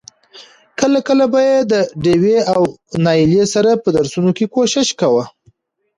[0.79, 2.61] کله کله به يې د ډېوې او
[3.05, 5.23] نايلې سره په درسونو کې کوشش کاوه.